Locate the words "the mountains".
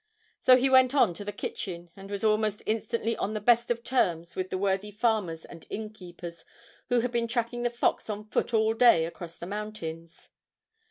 9.35-10.29